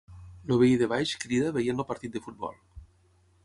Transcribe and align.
El 0.53 0.57
veí 0.61 0.71
de 0.83 0.87
baix 0.93 1.11
crida 1.25 1.53
veient 1.59 1.83
el 1.85 1.89
partir 1.93 2.13
de 2.17 2.25
futbol 2.27 2.61